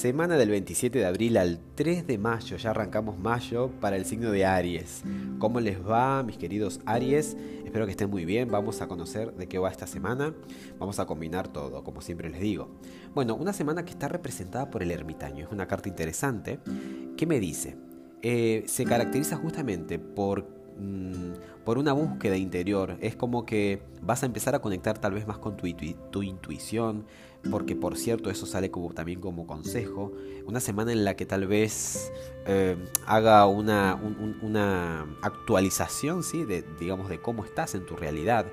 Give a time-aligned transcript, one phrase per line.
[0.00, 4.30] Semana del 27 de abril al 3 de mayo, ya arrancamos mayo para el signo
[4.30, 5.02] de Aries.
[5.38, 7.36] ¿Cómo les va, mis queridos Aries?
[7.66, 8.50] Espero que estén muy bien.
[8.50, 10.32] Vamos a conocer de qué va esta semana.
[10.78, 12.70] Vamos a combinar todo, como siempre les digo.
[13.14, 15.44] Bueno, una semana que está representada por el ermitaño.
[15.44, 16.60] Es una carta interesante.
[17.18, 17.76] ¿Qué me dice?
[18.22, 22.96] Eh, se caracteriza justamente por mm, por una búsqueda interior.
[23.00, 25.66] Es como que vas a empezar a conectar tal vez más con tu,
[26.10, 27.04] tu intuición,
[27.50, 30.12] porque por cierto eso sale como, también como consejo,
[30.46, 32.12] una semana en la que tal vez
[32.46, 33.98] eh, haga una,
[34.42, 36.44] una actualización, ¿sí?
[36.44, 38.46] de, digamos, de cómo estás en tu realidad.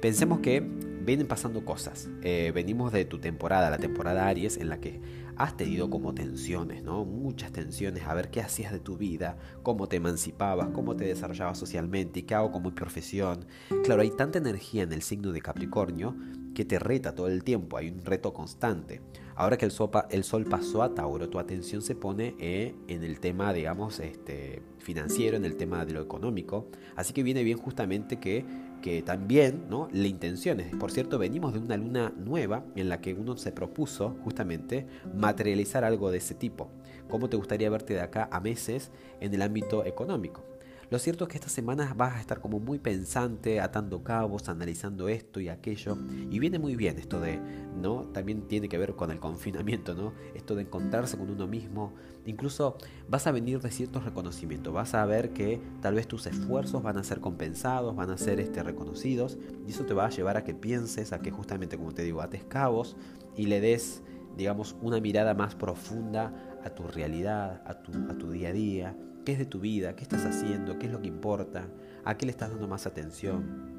[0.00, 2.08] pensemos que vienen pasando cosas.
[2.22, 5.00] Eh, venimos de tu temporada, la temporada Aries, en la que
[5.36, 7.04] has tenido como tensiones, ¿no?
[7.04, 11.58] Muchas tensiones, a ver qué hacías de tu vida, cómo te emancipabas, cómo te desarrollabas
[11.58, 13.46] socialmente y qué hago con mi profesión.
[13.84, 16.14] Claro, hay tanta energía en el signo de Capricornio
[16.54, 19.02] que te reta todo el tiempo, hay un reto constante.
[19.34, 19.72] Ahora que el,
[20.10, 24.62] el sol pasó a Tauro, tu atención se pone eh, en el tema, digamos, este,
[24.78, 26.68] financiero, en el tema de lo económico.
[26.94, 28.46] Así que viene bien justamente que
[28.84, 29.88] que también ¿no?
[29.92, 33.50] la intención es, por cierto, venimos de una luna nueva en la que uno se
[33.50, 36.68] propuso justamente materializar algo de ese tipo.
[37.08, 38.90] ¿Cómo te gustaría verte de acá a meses
[39.22, 40.44] en el ámbito económico?
[40.90, 45.08] Lo cierto es que estas semanas vas a estar como muy pensante, atando cabos, analizando
[45.08, 45.96] esto y aquello.
[46.30, 47.40] Y viene muy bien esto de,
[47.80, 48.04] ¿no?
[48.12, 50.12] También tiene que ver con el confinamiento, ¿no?
[50.34, 51.94] Esto de encontrarse con uno mismo.
[52.26, 52.76] Incluso
[53.08, 54.72] vas a venir de ciertos reconocimientos.
[54.72, 58.40] Vas a ver que tal vez tus esfuerzos van a ser compensados, van a ser
[58.40, 59.38] este, reconocidos.
[59.66, 62.20] Y eso te va a llevar a que pienses, a que justamente, como te digo,
[62.20, 62.96] ates cabos
[63.36, 64.02] y le des,
[64.36, 68.96] digamos, una mirada más profunda a tu realidad, a tu, a tu día a día
[69.24, 69.96] ¿Qué es de tu vida?
[69.96, 70.78] ¿Qué estás haciendo?
[70.78, 71.66] ¿Qué es lo que importa?
[72.04, 73.72] ¿A qué le estás dando más atención?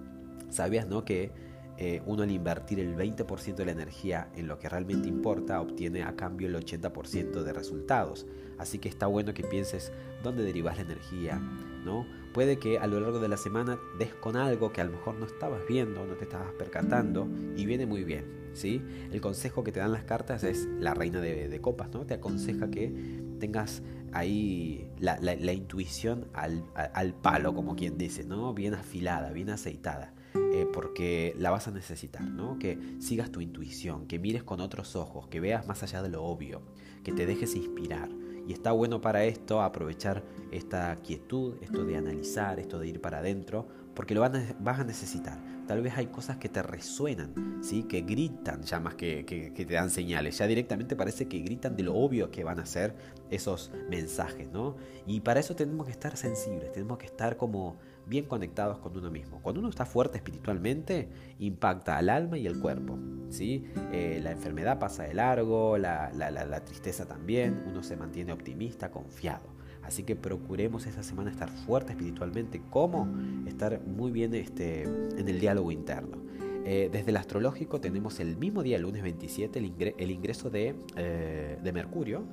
[0.49, 1.31] ¿Sabías no que
[1.77, 6.01] eh, uno al invertir el 20% de la energía en lo que realmente importa obtiene
[6.01, 8.25] a cambio el 80% de resultados?
[8.57, 9.91] Así que está bueno que pienses
[10.23, 11.39] dónde derivas la energía,
[11.83, 12.07] ¿no?
[12.33, 15.13] Puede que a lo largo de la semana des con algo que a lo mejor
[15.15, 18.81] no estabas viendo, no te estabas percatando y viene muy bien, ¿sí?
[19.11, 22.03] El consejo que te dan las cartas es la reina de, de copas, ¿no?
[22.07, 23.81] Te aconseja que tengas
[24.13, 28.53] ahí la, la, intuición al, al, palo, como quien dice, ¿no?
[28.53, 30.13] Bien afilada, bien aceitada.
[30.35, 32.57] Eh, porque la vas a necesitar, ¿no?
[32.59, 36.23] Que sigas tu intuición, que mires con otros ojos, que veas más allá de lo
[36.23, 36.61] obvio,
[37.03, 38.09] que te dejes inspirar.
[38.47, 43.19] Y está bueno para esto aprovechar esta quietud, esto de analizar, esto de ir para
[43.19, 45.54] adentro, porque lo vas a necesitar.
[45.67, 47.83] Tal vez hay cosas que te resuenan, ¿sí?
[47.83, 50.37] que gritan ya más que, que, te dan señales.
[50.37, 52.95] Ya directamente parece que gritan de lo obvio que van a ser
[53.31, 54.47] esos mensajes.
[54.51, 54.75] ¿no?
[55.07, 59.09] Y para eso tenemos que estar sensibles, tenemos que estar como bien conectados con uno
[59.09, 59.41] mismo.
[59.41, 61.09] Cuando uno está fuerte espiritualmente,
[61.39, 62.99] impacta al alma y el cuerpo.
[63.29, 63.65] ¿sí?
[63.91, 68.91] Eh, la enfermedad pasa de largo, la, la, la tristeza también, uno se mantiene optimista,
[68.91, 69.54] confiado.
[69.85, 73.07] Así que procuremos esa semana estar fuerte espiritualmente, como
[73.47, 76.17] estar muy bien este, en el diálogo interno.
[76.65, 81.59] Eh, desde el astrológico tenemos el mismo día, el lunes 27, el, ingreso de, eh,
[81.63, 82.23] de Mercurio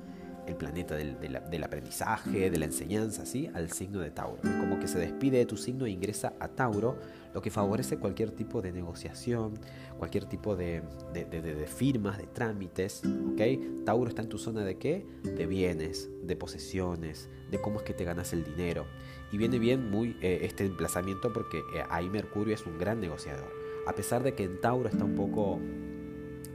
[0.47, 3.49] el planeta del, del, aprendizaje, de la enseñanza, ¿sí?
[3.53, 4.39] al signo de Tauro.
[4.43, 6.97] Es como que se despide de tu signo e ingresa a Tauro,
[7.33, 9.53] lo que favorece cualquier tipo de negociación,
[9.97, 10.83] cualquier tipo de,
[11.13, 13.01] de, firmas, de trámites.
[13.05, 13.85] ¿ok?
[13.85, 15.05] Tauro está en tu zona de qué?
[15.23, 18.85] De bienes, de posesiones, de cómo es que te ganas el dinero.
[19.31, 23.51] Y viene bien muy eh, este emplazamiento porque eh, ahí Mercurio es un gran negociador.
[23.87, 25.59] A pesar de que en Tauro está un poco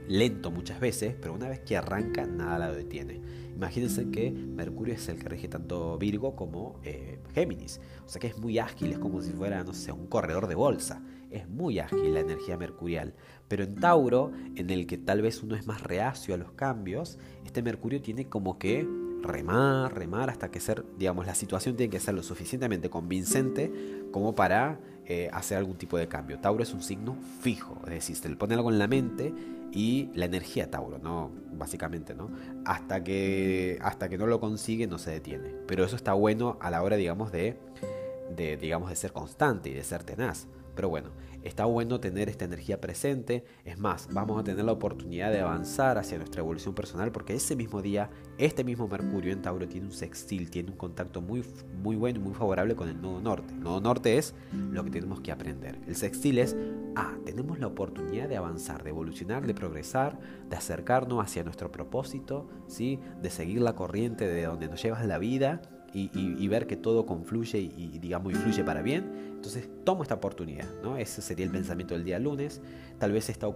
[0.09, 3.21] lento muchas veces, pero una vez que arranca nada la detiene.
[3.55, 7.79] Imagínense que Mercurio es el que rige tanto Virgo como eh, Géminis.
[8.05, 10.55] O sea que es muy ágil, es como si fuera, no sé, un corredor de
[10.55, 11.01] bolsa.
[11.29, 13.13] Es muy ágil la energía mercurial.
[13.47, 17.19] Pero en Tauro, en el que tal vez uno es más reacio a los cambios,
[17.45, 18.87] este Mercurio tiene como que
[19.21, 23.71] remar, remar hasta que ser, digamos, la situación tiene que ser lo suficientemente convincente
[24.11, 26.39] como para eh, hacer algún tipo de cambio.
[26.39, 29.33] Tauro es un signo fijo, es decir, se le pone algo en la mente
[29.71, 31.31] y la energía Tauro, ¿no?
[31.51, 32.29] Básicamente, ¿no?
[32.65, 35.49] Hasta que, hasta que no lo consigue no se detiene.
[35.67, 37.57] Pero eso está bueno a la hora, digamos, de,
[38.35, 40.47] de, digamos, de ser constante y de ser tenaz.
[40.75, 41.09] Pero bueno,
[41.43, 43.43] está bueno tener esta energía presente.
[43.65, 47.55] Es más, vamos a tener la oportunidad de avanzar hacia nuestra evolución personal porque ese
[47.55, 51.43] mismo día, este mismo Mercurio en Tauro tiene un sextil, tiene un contacto muy,
[51.81, 53.53] muy bueno y muy favorable con el nodo norte.
[53.53, 55.79] El nodo norte es lo que tenemos que aprender.
[55.87, 56.55] El sextil es,
[56.95, 60.19] ah, tenemos la oportunidad de avanzar, de evolucionar, de progresar,
[60.49, 62.99] de acercarnos hacia nuestro propósito, ¿sí?
[63.21, 65.61] de seguir la corriente de donde nos lleva la vida
[65.93, 70.97] y, ver que todo confluye y, digamos, influye para bien, entonces tomo esta oportunidad, ¿no?
[70.97, 72.61] Ese sería el pensamiento del día lunes.
[72.97, 73.47] Tal vez esta,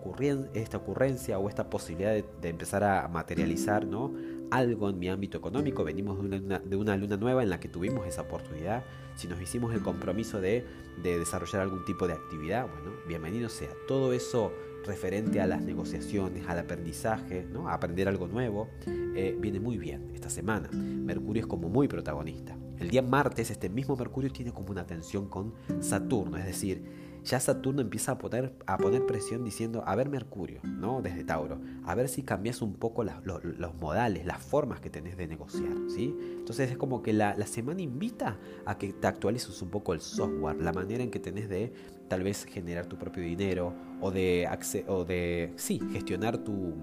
[0.53, 4.13] esta ocurrencia o esta posibilidad de, empezar a materializar, ¿no?
[4.51, 7.67] algo en mi ámbito económico, venimos de una, de una luna nueva en la que
[7.67, 8.83] tuvimos esa oportunidad,
[9.15, 10.63] si nos hicimos el compromiso de,
[11.01, 13.71] de desarrollar algún tipo de actividad, bueno, bienvenido sea.
[13.87, 14.51] Todo eso
[14.85, 17.69] referente a las negociaciones, al aprendizaje, ¿no?
[17.69, 20.69] a aprender algo nuevo, eh, viene muy bien esta semana.
[20.71, 22.55] Mercurio es como muy protagonista.
[22.79, 26.83] El día martes este mismo Mercurio tiene como una tensión con Saturno, es decir,
[27.23, 31.01] ya Saturno empieza a poner, a poner presión diciendo, a ver Mercurio, ¿no?
[31.01, 35.27] Desde Tauro, a ver si cambias un poco los modales, las formas que tenés de
[35.27, 36.15] negociar, ¿sí?
[36.37, 40.61] Entonces es como que la, semana invita a que te actualices un poco el software,
[40.61, 41.71] la manera en que tenés de
[42.07, 44.49] tal vez generar tu propio dinero o de,
[44.87, 46.73] o de sí, gestionar tus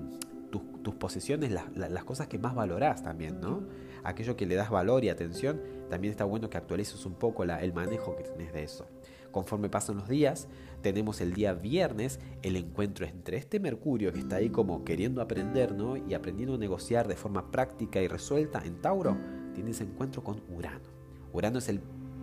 [1.01, 3.65] posesiones, las, cosas que más valorás también, ¿no?
[4.05, 7.73] Aquello que le das valor y atención, también está bueno que actualices un poco el
[7.73, 8.87] manejo que tenés de eso.
[9.33, 10.49] Conforme pasan los días,
[10.83, 15.73] tenemos el día viernes el encuentro entre este Mercurio que está ahí como queriendo aprender
[15.75, 15.97] ¿no?
[15.97, 19.17] y aprendiendo a negociar de forma práctica y resuelta en Tauro,
[19.55, 20.89] tiene ese encuentro con Urano.
[21.33, 21.81] Urano es el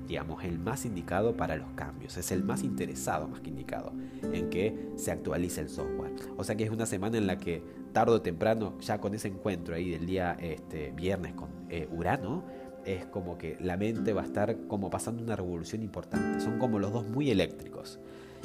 [0.08, 3.92] digamos, el más indicado para los cambios, es el más interesado más que indicado
[4.32, 6.14] en que se actualice el software.
[6.38, 7.62] O sea que es una semana en la que
[7.94, 12.44] tarde o temprano, ya con ese encuentro ahí del día este, viernes con eh, Urano,
[12.86, 16.40] es como que la mente va a estar como pasando una revolución importante.
[16.40, 18.00] Son como los dos muy eléctricos.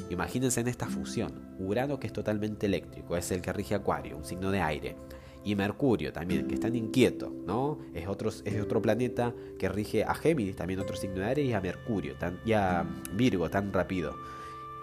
[0.09, 1.55] Imagínense en esta fusión.
[1.59, 4.95] Urano que es totalmente eléctrico, es el que rige Acuario, un signo de aire.
[5.43, 7.79] Y Mercurio también, que es tan inquieto, ¿no?
[7.93, 11.53] Es otro, es otro planeta que rige a Géminis, también otro signo de aire, y
[11.53, 14.15] a Mercurio, tan, y a Virgo, tan rápido.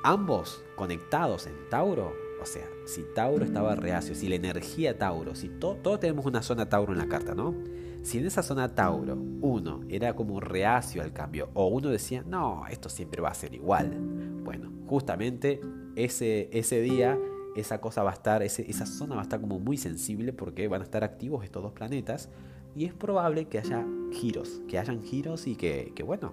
[0.03, 5.49] Ambos conectados en Tauro, o sea, si Tauro estaba reacio, si la energía Tauro, si
[5.49, 7.55] todos tenemos una zona Tauro en la carta, ¿no?
[8.03, 12.67] Si en esa zona Tauro uno era como reacio al cambio o uno decía, no,
[12.71, 13.95] esto siempre va a ser igual,
[14.43, 15.61] bueno, justamente
[15.97, 17.19] ese, ese día
[17.57, 20.81] esa cosa va a estar, esa zona va a estar como muy sensible porque van
[20.81, 22.29] a estar activos estos dos planetas
[22.75, 26.33] y es probable que haya giros, que hayan giros y que, bueno,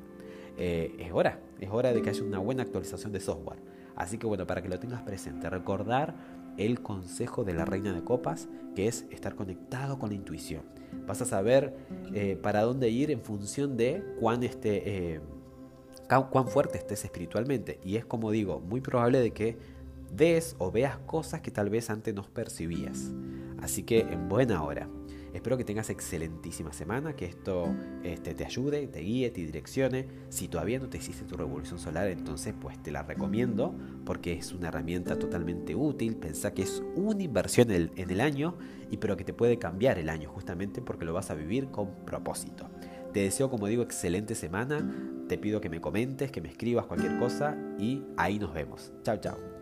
[0.57, 3.59] eh, es hora, es hora de que haya una buena actualización de software.
[3.95, 6.15] Así que bueno, para que lo tengas presente, recordar
[6.57, 10.63] el consejo de la reina de copas, que es estar conectado con la intuición.
[11.07, 11.75] Vas a saber
[12.13, 15.21] eh, para dónde ir en función de cuán, este, eh,
[16.07, 17.79] cuán fuerte estés espiritualmente.
[17.83, 19.57] Y es como digo, muy probable de que
[20.11, 23.11] des o veas cosas que tal vez antes no percibías.
[23.61, 24.87] Así que en buena hora.
[25.33, 30.07] Espero que tengas excelentísima semana, que esto este, te ayude, te guíe, te direccione.
[30.29, 34.51] Si todavía no te hiciste tu revolución solar, entonces pues te la recomiendo porque es
[34.53, 36.15] una herramienta totalmente útil.
[36.15, 38.57] Pensá que es una inversión en el, año
[38.89, 41.91] y pero que te puede cambiar el año justamente porque lo vas a vivir con
[42.05, 42.69] propósito.
[43.13, 44.91] Te deseo, como digo, excelente semana.
[45.27, 48.91] Te pido que me comentes, que me escribas cualquier cosa y ahí nos vemos.
[49.03, 49.56] Chao, chao.